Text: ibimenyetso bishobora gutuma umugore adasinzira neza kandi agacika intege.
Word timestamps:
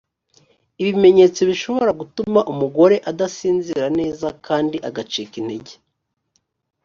ibimenyetso 0.81 1.39
bishobora 1.49 1.91
gutuma 2.01 2.39
umugore 2.51 2.95
adasinzira 3.11 3.85
neza 3.99 4.27
kandi 4.45 4.77
agacika 4.87 5.33
intege. 5.41 5.73